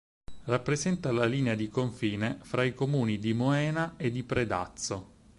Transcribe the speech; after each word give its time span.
Rappresenta 0.45 1.11
la 1.11 1.25
linea 1.25 1.53
di 1.53 1.69
confine 1.69 2.39
fra 2.41 2.63
i 2.63 2.73
comuni 2.73 3.19
di 3.19 3.33
Moena 3.33 3.93
e 3.97 4.09
di 4.09 4.23
Predazzo. 4.23 5.09